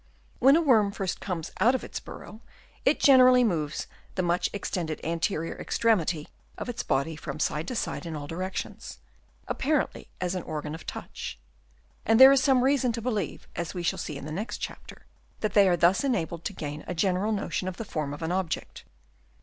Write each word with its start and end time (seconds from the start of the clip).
When 0.39 0.55
a 0.55 0.63
worm 0.63 0.91
first 0.91 1.19
comes 1.19 1.51
out 1.59 1.75
of 1.75 1.83
its 1.83 1.99
burrow, 1.99 2.41
it 2.85 2.99
generally 2.99 3.43
moves 3.43 3.85
the 4.15 4.23
much 4.23 4.49
ex 4.51 4.71
tended 4.71 4.99
anterior 5.03 5.55
extremity 5.59 6.27
of 6.57 6.67
its 6.67 6.81
body 6.81 7.15
from 7.15 7.39
side 7.39 7.67
to 7.67 7.75
side 7.75 8.07
in 8.07 8.15
all 8.15 8.25
directions, 8.25 8.97
apparently 9.47 10.07
as 10.19 10.33
an 10.33 10.41
organ 10.41 10.73
of 10.73 10.87
touch; 10.87 11.37
and 12.03 12.19
there 12.19 12.31
is 12.31 12.41
some 12.41 12.63
reasou 12.63 12.91
to 12.95 12.99
believe, 13.03 13.47
as 13.55 13.75
we 13.75 13.83
shall 13.83 13.99
see 13.99 14.17
in 14.17 14.25
the 14.25 14.31
next 14.31 14.57
chapter, 14.57 15.05
that 15.41 15.53
they 15.53 15.69
are 15.69 15.77
thus 15.77 16.03
enabled 16.03 16.43
to 16.45 16.53
gain 16.53 16.83
a 16.87 16.95
general 16.95 17.31
notion 17.31 17.67
of 17.67 17.77
the 17.77 17.85
form 17.85 18.11
of 18.11 18.23
an 18.23 18.31
object. 18.31 18.83